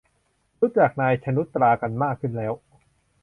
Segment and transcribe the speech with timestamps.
[0.59, 2.53] รู้จัก นาย ชนุชตรา กันมากขึ้นแล้ว